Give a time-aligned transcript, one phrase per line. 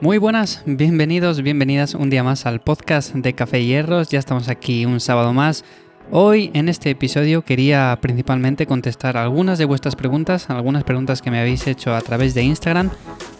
[0.00, 4.10] Muy buenas, bienvenidos, bienvenidas un día más al podcast de Café Hierros.
[4.10, 5.64] Ya estamos aquí un sábado más.
[6.10, 11.40] Hoy en este episodio quería principalmente contestar algunas de vuestras preguntas, algunas preguntas que me
[11.40, 12.90] habéis hecho a través de Instagram.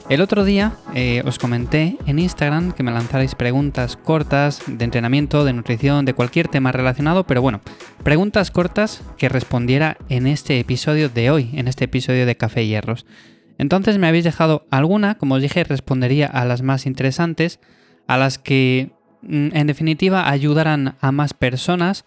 [0.09, 5.45] El otro día eh, os comenté en Instagram que me lanzarais preguntas cortas de entrenamiento,
[5.45, 7.61] de nutrición, de cualquier tema relacionado, pero bueno,
[8.05, 13.05] preguntas cortas que respondiera en este episodio de hoy, en este episodio de Café Hierros.
[13.59, 17.59] Entonces me habéis dejado alguna, como os dije, respondería a las más interesantes,
[18.07, 18.93] a las que
[19.23, 22.05] mm, en definitiva ayudarán a más personas.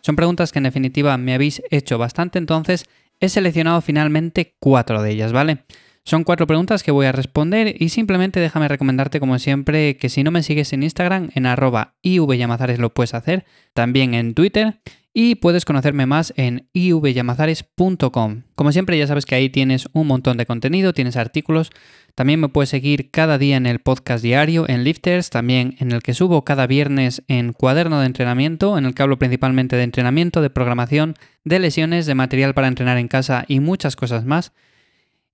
[0.00, 2.86] Son preguntas que en definitiva me habéis hecho bastante, entonces
[3.20, 5.64] he seleccionado finalmente cuatro de ellas, ¿vale?
[6.04, 10.24] Son cuatro preguntas que voy a responder y simplemente déjame recomendarte como siempre que si
[10.24, 14.80] no me sigues en Instagram en arroba ivyamazares lo puedes hacer, también en Twitter
[15.14, 18.42] y puedes conocerme más en ivyamazares.com.
[18.54, 21.70] Como siempre ya sabes que ahí tienes un montón de contenido, tienes artículos,
[22.14, 26.02] también me puedes seguir cada día en el podcast diario, en Lifters, también en el
[26.02, 30.42] que subo cada viernes en cuaderno de entrenamiento, en el que hablo principalmente de entrenamiento,
[30.42, 34.52] de programación, de lesiones, de material para entrenar en casa y muchas cosas más.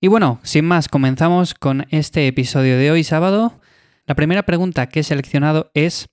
[0.01, 3.59] Y bueno, sin más, comenzamos con este episodio de hoy sábado.
[4.07, 6.07] La primera pregunta que he seleccionado es,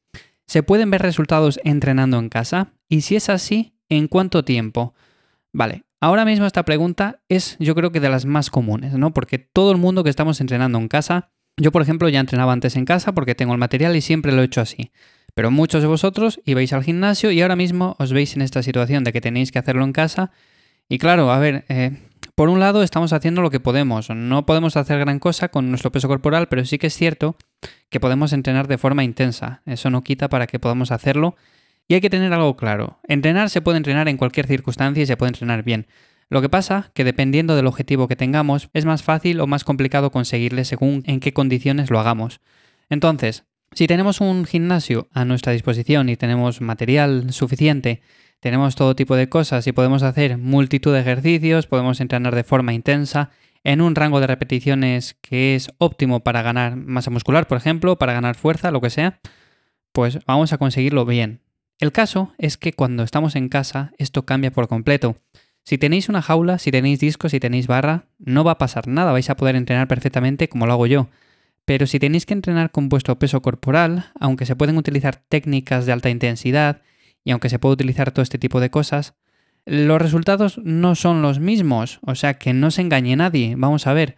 [0.44, 2.72] ¿se pueden ver resultados entrenando en casa?
[2.88, 4.94] Y si es así, ¿en cuánto tiempo?
[5.52, 9.14] Vale, ahora mismo esta pregunta es yo creo que de las más comunes, ¿no?
[9.14, 12.74] Porque todo el mundo que estamos entrenando en casa, yo por ejemplo ya entrenaba antes
[12.74, 14.90] en casa porque tengo el material y siempre lo he hecho así.
[15.32, 19.04] Pero muchos de vosotros ibais al gimnasio y ahora mismo os veis en esta situación
[19.04, 20.32] de que tenéis que hacerlo en casa.
[20.88, 21.92] Y claro, a ver, eh,
[22.36, 24.10] por un lado estamos haciendo lo que podemos.
[24.10, 27.36] No podemos hacer gran cosa con nuestro peso corporal, pero sí que es cierto
[27.88, 29.62] que podemos entrenar de forma intensa.
[29.64, 31.34] Eso no quita para que podamos hacerlo.
[31.88, 33.00] Y hay que tener algo claro.
[33.08, 35.86] Entrenar se puede entrenar en cualquier circunstancia y se puede entrenar bien.
[36.28, 40.10] Lo que pasa que dependiendo del objetivo que tengamos, es más fácil o más complicado
[40.10, 42.40] conseguirle según en qué condiciones lo hagamos.
[42.90, 48.02] Entonces, si tenemos un gimnasio a nuestra disposición y tenemos material suficiente
[48.40, 52.74] tenemos todo tipo de cosas y podemos hacer multitud de ejercicios, podemos entrenar de forma
[52.74, 53.30] intensa
[53.64, 58.12] en un rango de repeticiones que es óptimo para ganar masa muscular, por ejemplo, para
[58.12, 59.18] ganar fuerza, lo que sea,
[59.92, 61.40] pues vamos a conseguirlo bien.
[61.78, 65.16] El caso es que cuando estamos en casa esto cambia por completo.
[65.64, 69.10] Si tenéis una jaula, si tenéis discos, si tenéis barra, no va a pasar nada,
[69.10, 71.08] vais a poder entrenar perfectamente como lo hago yo.
[71.64, 75.92] Pero si tenéis que entrenar con vuestro peso corporal, aunque se pueden utilizar técnicas de
[75.92, 76.82] alta intensidad,
[77.26, 79.14] y aunque se puede utilizar todo este tipo de cosas,
[79.64, 83.56] los resultados no son los mismos, o sea que no se engañe nadie.
[83.58, 84.16] Vamos a ver,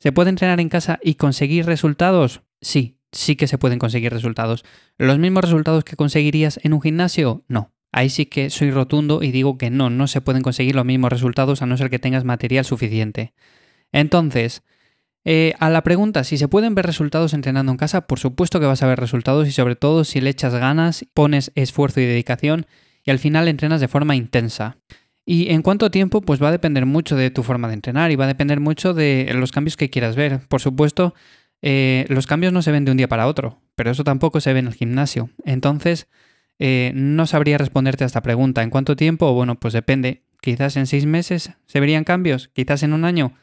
[0.00, 2.42] ¿se puede entrenar en casa y conseguir resultados?
[2.60, 4.64] Sí, sí que se pueden conseguir resultados.
[4.98, 7.44] ¿Los mismos resultados que conseguirías en un gimnasio?
[7.46, 7.72] No.
[7.92, 11.12] Ahí sí que soy rotundo y digo que no, no se pueden conseguir los mismos
[11.12, 13.34] resultados a no ser que tengas material suficiente.
[13.92, 14.64] Entonces,
[15.30, 18.66] eh, a la pregunta si se pueden ver resultados entrenando en casa, por supuesto que
[18.66, 22.64] vas a ver resultados y sobre todo si le echas ganas, pones esfuerzo y dedicación
[23.04, 24.78] y al final entrenas de forma intensa.
[25.26, 28.16] Y en cuánto tiempo, pues va a depender mucho de tu forma de entrenar y
[28.16, 30.40] va a depender mucho de los cambios que quieras ver.
[30.48, 31.14] Por supuesto,
[31.60, 34.54] eh, los cambios no se ven de un día para otro, pero eso tampoco se
[34.54, 35.28] ve en el gimnasio.
[35.44, 36.08] Entonces,
[36.58, 38.62] eh, no sabría responderte a esta pregunta.
[38.62, 39.30] ¿En cuánto tiempo?
[39.34, 40.22] Bueno, pues depende.
[40.40, 43.34] Quizás en seis meses se verían cambios, quizás en un año.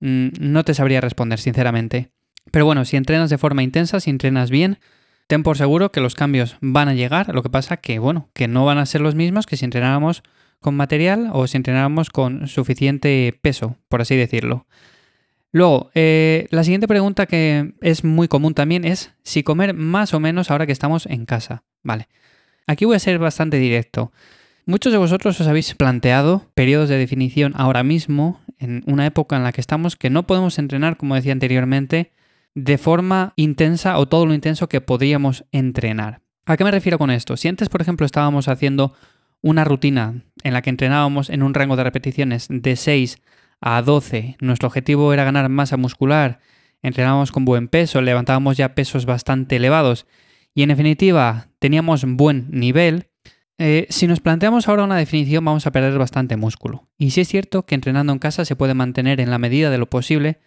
[0.00, 2.10] Mm, no te sabría responder, sinceramente.
[2.50, 4.78] Pero bueno, si entrenas de forma intensa, si entrenas bien,
[5.26, 7.34] ten por seguro que los cambios van a llegar.
[7.34, 10.22] Lo que pasa que, bueno, que no van a ser los mismos que si entrenáramos
[10.60, 14.66] con material o si entrenáramos con suficiente peso, por así decirlo.
[15.52, 20.20] Luego, eh, la siguiente pregunta que es muy común también es si comer más o
[20.20, 21.62] menos ahora que estamos en casa.
[21.82, 22.08] Vale.
[22.66, 24.10] Aquí voy a ser bastante directo.
[24.66, 29.42] Muchos de vosotros os habéis planteado periodos de definición ahora mismo, en una época en
[29.42, 32.12] la que estamos, que no podemos entrenar, como decía anteriormente,
[32.54, 36.22] de forma intensa o todo lo intenso que podríamos entrenar.
[36.46, 37.36] ¿A qué me refiero con esto?
[37.36, 38.94] Si antes, por ejemplo, estábamos haciendo
[39.42, 43.18] una rutina en la que entrenábamos en un rango de repeticiones de 6
[43.60, 46.40] a 12, nuestro objetivo era ganar masa muscular,
[46.80, 50.06] entrenábamos con buen peso, levantábamos ya pesos bastante elevados
[50.54, 53.08] y en definitiva teníamos buen nivel,
[53.58, 56.88] eh, si nos planteamos ahora una definición vamos a perder bastante músculo.
[56.98, 59.78] Y sí es cierto que entrenando en casa se puede mantener en la medida de
[59.78, 60.38] lo posible,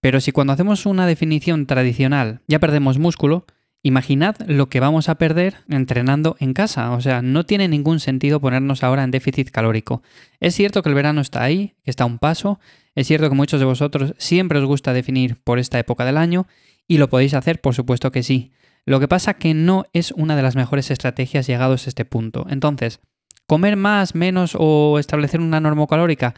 [0.00, 3.46] pero si cuando hacemos una definición tradicional ya perdemos músculo,
[3.82, 6.92] imaginad lo que vamos a perder entrenando en casa.
[6.92, 10.02] O sea, no tiene ningún sentido ponernos ahora en déficit calórico.
[10.38, 12.60] Es cierto que el verano está ahí, que está a un paso,
[12.94, 16.46] es cierto que muchos de vosotros siempre os gusta definir por esta época del año
[16.86, 18.52] y lo podéis hacer, por supuesto que sí.
[18.86, 22.46] Lo que pasa que no es una de las mejores estrategias llegados a este punto.
[22.48, 23.00] Entonces,
[23.46, 26.34] comer más, menos o establecer una normocalórica,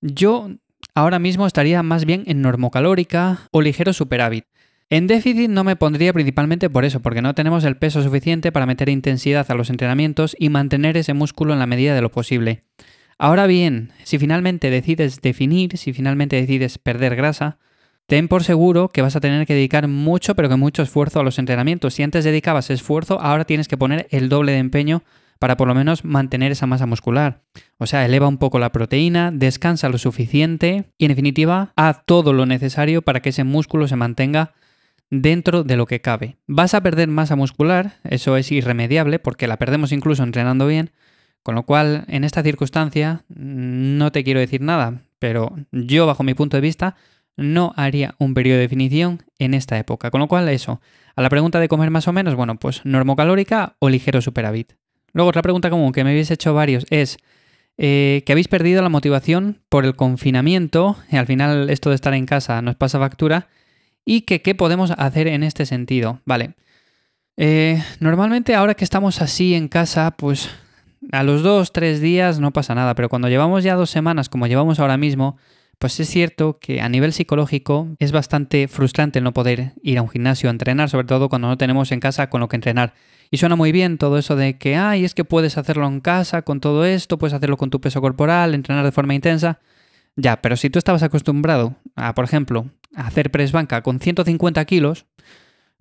[0.00, 0.50] yo
[0.94, 4.44] ahora mismo estaría más bien en normocalórica o ligero superávit.
[4.92, 8.66] En déficit no me pondría principalmente por eso, porque no tenemos el peso suficiente para
[8.66, 12.64] meter intensidad a los entrenamientos y mantener ese músculo en la medida de lo posible.
[13.16, 17.58] Ahora bien, si finalmente decides definir, si finalmente decides perder grasa,
[18.10, 21.22] ten por seguro que vas a tener que dedicar mucho, pero que mucho esfuerzo a
[21.22, 21.94] los entrenamientos.
[21.94, 25.04] Si antes dedicabas esfuerzo, ahora tienes que poner el doble de empeño
[25.38, 27.42] para por lo menos mantener esa masa muscular.
[27.78, 32.32] O sea, eleva un poco la proteína, descansa lo suficiente y en definitiva, haz todo
[32.32, 34.54] lo necesario para que ese músculo se mantenga
[35.08, 36.36] dentro de lo que cabe.
[36.48, 40.90] Vas a perder masa muscular, eso es irremediable porque la perdemos incluso entrenando bien,
[41.44, 46.34] con lo cual en esta circunstancia no te quiero decir nada, pero yo bajo mi
[46.34, 46.96] punto de vista
[47.36, 50.80] no haría un periodo de definición en esta época, con lo cual eso,
[51.16, 54.74] a la pregunta de comer más o menos, bueno, pues normocalórica o ligero superávit.
[55.12, 57.18] Luego otra pregunta común que me habéis hecho varios es
[57.78, 62.14] eh, que habéis perdido la motivación por el confinamiento, y al final esto de estar
[62.14, 63.48] en casa nos pasa factura,
[64.04, 66.20] y que qué podemos hacer en este sentido.
[66.24, 66.54] Vale.
[67.36, 70.50] Eh, normalmente ahora que estamos así en casa, pues
[71.12, 74.46] a los dos, tres días no pasa nada, pero cuando llevamos ya dos semanas como
[74.46, 75.38] llevamos ahora mismo,
[75.80, 80.02] pues es cierto que a nivel psicológico es bastante frustrante el no poder ir a
[80.02, 82.92] un gimnasio a entrenar, sobre todo cuando no tenemos en casa con lo que entrenar.
[83.30, 86.42] Y suena muy bien todo eso de que, ay, es que puedes hacerlo en casa
[86.42, 89.60] con todo esto, puedes hacerlo con tu peso corporal, entrenar de forma intensa.
[90.16, 95.06] Ya, pero si tú estabas acostumbrado a, por ejemplo, hacer press banca con 150 kilos,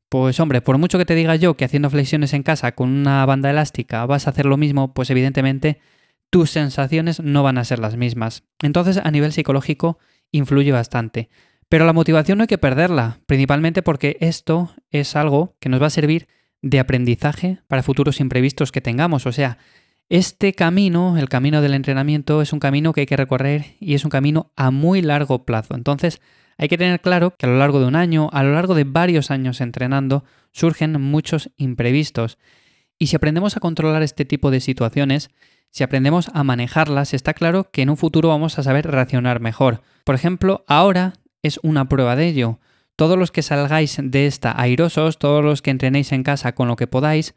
[0.08, 3.26] pues hombre, por mucho que te diga yo que haciendo flexiones en casa con una
[3.26, 5.82] banda elástica vas a hacer lo mismo, pues evidentemente
[6.30, 8.44] tus sensaciones no van a ser las mismas.
[8.62, 10.00] Entonces a nivel psicológico
[10.32, 11.30] influye bastante.
[11.70, 15.88] Pero la motivación no hay que perderla, principalmente porque esto es algo que nos va
[15.88, 16.28] a servir
[16.62, 19.26] de aprendizaje para futuros imprevistos que tengamos.
[19.26, 19.60] O sea,
[20.10, 24.04] este camino, el camino del entrenamiento, es un camino que hay que recorrer y es
[24.04, 25.76] un camino a muy largo plazo.
[25.76, 26.22] Entonces,
[26.58, 28.84] hay que tener claro que a lo largo de un año, a lo largo de
[28.84, 32.40] varios años entrenando, surgen muchos imprevistos.
[32.98, 35.30] Y si aprendemos a controlar este tipo de situaciones,
[35.72, 39.82] si aprendemos a manejarlas, está claro que en un futuro vamos a saber reaccionar mejor.
[40.04, 41.14] Por ejemplo, ahora
[41.44, 42.60] es una prueba de ello.
[42.96, 46.76] Todos los que salgáis de esta airosos, todos los que entrenéis en casa con lo
[46.76, 47.36] que podáis,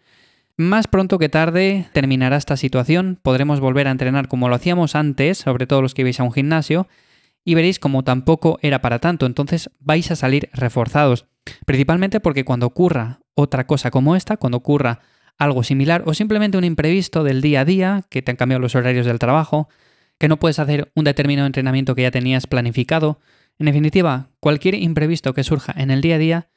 [0.57, 5.39] más pronto que tarde terminará esta situación, podremos volver a entrenar como lo hacíamos antes,
[5.39, 6.89] sobre todo los que ibais a un gimnasio,
[7.45, 11.27] y veréis como tampoco era para tanto, entonces vais a salir reforzados.
[11.67, 15.01] Principalmente porque cuando ocurra otra cosa como esta, cuando ocurra
[15.39, 18.75] algo similar o simplemente un imprevisto del día a día, que te han cambiado los
[18.75, 19.69] horarios del trabajo,
[20.19, 23.19] que no puedes hacer un determinado entrenamiento que ya tenías planificado,
[23.59, 26.49] en definitiva, cualquier imprevisto que surja en el día a día,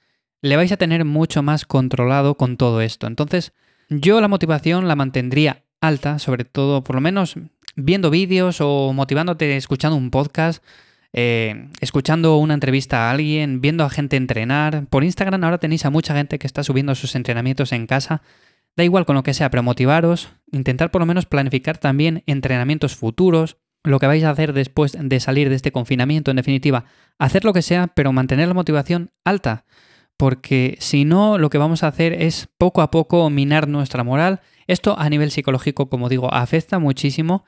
[0.42, 3.08] le vais a tener mucho más controlado con todo esto.
[3.08, 3.54] Entonces,
[3.90, 7.36] yo la motivación la mantendría alta, sobre todo por lo menos
[7.76, 10.64] viendo vídeos o motivándote escuchando un podcast,
[11.14, 14.86] eh, escuchando una entrevista a alguien, viendo a gente entrenar.
[14.88, 18.22] Por Instagram ahora tenéis a mucha gente que está subiendo sus entrenamientos en casa.
[18.76, 22.96] Da igual con lo que sea, pero motivaros, intentar por lo menos planificar también entrenamientos
[22.96, 26.86] futuros, lo que vais a hacer después de salir de este confinamiento, en definitiva,
[27.18, 29.66] hacer lo que sea, pero mantener la motivación alta,
[30.18, 34.42] porque si no, lo que vamos a hacer es poco a poco minar nuestra moral.
[34.68, 37.46] Esto a nivel psicológico, como digo, afecta muchísimo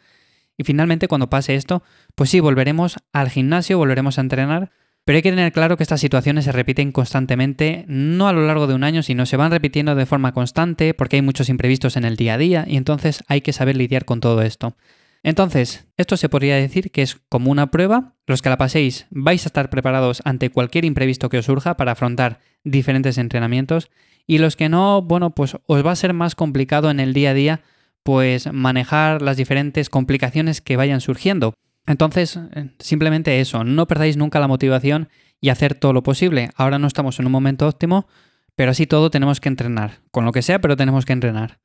[0.58, 1.84] y finalmente, cuando pase esto,
[2.16, 4.72] pues sí, volveremos al gimnasio, volveremos a entrenar,
[5.08, 8.68] pero hay que tener claro que estas situaciones se repiten constantemente, no a lo largo
[8.68, 12.04] de un año, sino se van repitiendo de forma constante porque hay muchos imprevistos en
[12.04, 14.76] el día a día y entonces hay que saber lidiar con todo esto.
[15.24, 18.16] Entonces, esto se podría decir que es como una prueba.
[18.26, 21.94] Los que la paséis vais a estar preparados ante cualquier imprevisto que os surja para
[21.94, 23.90] afrontar diferentes entrenamientos
[24.26, 27.30] y los que no, bueno, pues os va a ser más complicado en el día
[27.30, 27.62] a día
[28.04, 31.54] pues manejar las diferentes complicaciones que vayan surgiendo.
[31.88, 35.10] Entonces, eh, simplemente eso, no perdáis nunca la motivación
[35.42, 36.50] y hacer todo lo posible.
[36.56, 38.08] Ahora no estamos en un momento óptimo,
[38.56, 41.60] pero así todo tenemos que entrenar, con lo que sea, pero tenemos que entrenar.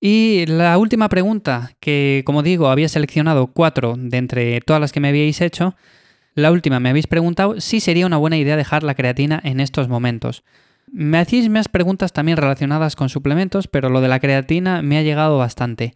[0.00, 5.00] Y la última pregunta, que como digo, había seleccionado cuatro de entre todas las que
[5.00, 5.74] me habíais hecho,
[6.34, 9.88] la última me habéis preguntado si sería una buena idea dejar la creatina en estos
[9.88, 10.44] momentos.
[10.92, 15.02] Me hacéis más preguntas también relacionadas con suplementos, pero lo de la creatina me ha
[15.02, 15.94] llegado bastante.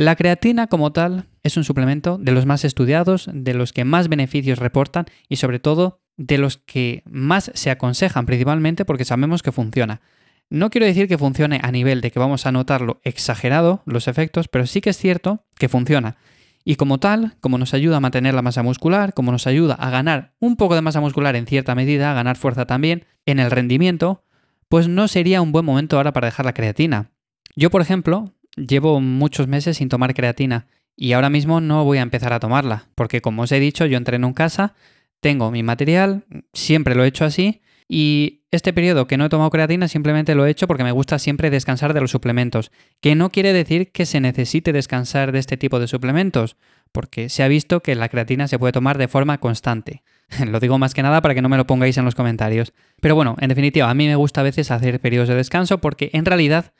[0.00, 4.08] La creatina como tal es un suplemento de los más estudiados, de los que más
[4.08, 9.52] beneficios reportan y sobre todo de los que más se aconsejan principalmente porque sabemos que
[9.52, 10.00] funciona.
[10.48, 14.48] No quiero decir que funcione a nivel de que vamos a notarlo exagerado los efectos,
[14.48, 16.16] pero sí que es cierto que funciona.
[16.64, 19.90] Y como tal, como nos ayuda a mantener la masa muscular, como nos ayuda a
[19.90, 23.50] ganar un poco de masa muscular en cierta medida, a ganar fuerza también en el
[23.50, 24.24] rendimiento,
[24.70, 27.10] pues no sería un buen momento ahora para dejar la creatina.
[27.54, 30.66] Yo, por ejemplo, llevo muchos meses sin tomar creatina
[30.96, 33.96] y ahora mismo no voy a empezar a tomarla, porque como os he dicho, yo
[33.96, 34.74] entreno en casa,
[35.20, 39.50] tengo mi material, siempre lo he hecho así, y este periodo que no he tomado
[39.50, 43.30] creatina simplemente lo he hecho porque me gusta siempre descansar de los suplementos, que no
[43.30, 46.56] quiere decir que se necesite descansar de este tipo de suplementos,
[46.92, 50.02] porque se ha visto que la creatina se puede tomar de forma constante.
[50.46, 52.72] lo digo más que nada para que no me lo pongáis en los comentarios.
[53.00, 56.10] Pero bueno, en definitiva, a mí me gusta a veces hacer periodos de descanso porque
[56.12, 56.72] en realidad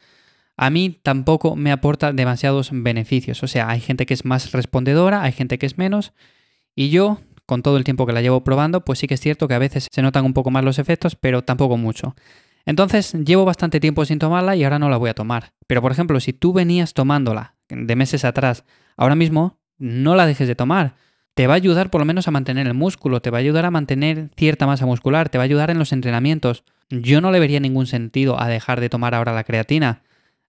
[0.60, 3.42] a mí tampoco me aporta demasiados beneficios.
[3.42, 6.12] O sea, hay gente que es más respondedora, hay gente que es menos,
[6.76, 9.48] y yo con todo el tiempo que la llevo probando, pues sí que es cierto
[9.48, 12.14] que a veces se notan un poco más los efectos, pero tampoco mucho.
[12.66, 15.54] Entonces, llevo bastante tiempo sin tomarla y ahora no la voy a tomar.
[15.66, 18.64] Pero por ejemplo, si tú venías tomándola de meses atrás,
[18.98, 20.94] ahora mismo no la dejes de tomar.
[21.32, 23.64] Te va a ayudar por lo menos a mantener el músculo, te va a ayudar
[23.64, 26.64] a mantener cierta masa muscular, te va a ayudar en los entrenamientos.
[26.90, 30.02] Yo no le vería ningún sentido a dejar de tomar ahora la creatina.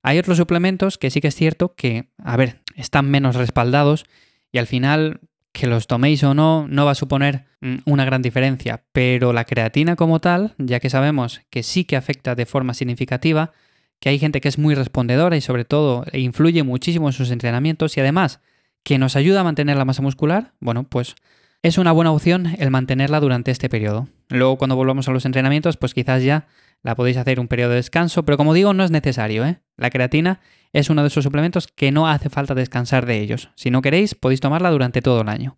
[0.04, 4.06] Hay otros suplementos que sí que es cierto que, a ver, están menos respaldados
[4.52, 8.22] y al final que los toméis o no no va a suponer mm, una gran
[8.22, 12.74] diferencia, pero la creatina como tal, ya que sabemos que sí que afecta de forma
[12.74, 13.52] significativa,
[14.00, 17.96] que hay gente que es muy respondedora y sobre todo influye muchísimo en sus entrenamientos
[17.98, 18.40] y además
[18.84, 21.16] que nos ayuda a mantener la masa muscular, bueno, pues
[21.62, 24.08] es una buena opción el mantenerla durante este periodo.
[24.30, 26.48] Luego cuando volvamos a los entrenamientos, pues quizás ya
[26.84, 29.46] la podéis hacer un periodo de descanso, pero como digo, no es necesario.
[29.46, 29.62] ¿eh?
[29.78, 30.40] La creatina
[30.74, 33.50] es uno de esos suplementos que no hace falta descansar de ellos.
[33.56, 35.58] Si no queréis, podéis tomarla durante todo el año.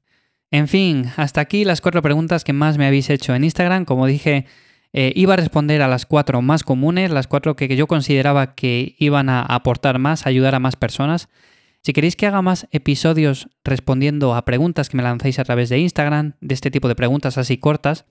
[0.51, 3.85] En fin, hasta aquí las cuatro preguntas que más me habéis hecho en Instagram.
[3.85, 4.45] Como dije,
[4.91, 8.95] eh, iba a responder a las cuatro más comunes, las cuatro que yo consideraba que
[8.99, 11.29] iban a aportar más, ayudar a más personas.
[11.81, 15.79] Si queréis que haga más episodios respondiendo a preguntas que me lanzáis a través de
[15.79, 18.05] Instagram, de este tipo de preguntas así cortas,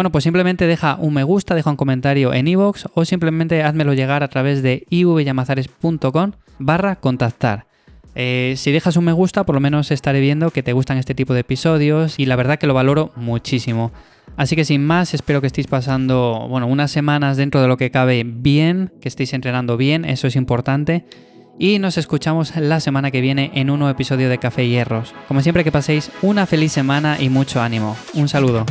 [0.00, 3.92] bueno, pues simplemente deja un me gusta, deja un comentario en iVoox o simplemente házmelo
[3.92, 7.66] llegar a través de ivyamazares.com barra contactar.
[8.14, 11.14] Eh, si dejas un me gusta, por lo menos estaré viendo que te gustan este
[11.14, 13.92] tipo de episodios y la verdad que lo valoro muchísimo.
[14.38, 17.90] Así que sin más, espero que estéis pasando, bueno, unas semanas dentro de lo que
[17.90, 21.04] cabe bien, que estéis entrenando bien, eso es importante
[21.58, 25.12] y nos escuchamos la semana que viene en un nuevo episodio de Café Hierros.
[25.28, 27.98] Como siempre que paséis una feliz semana y mucho ánimo.
[28.14, 28.64] Un saludo.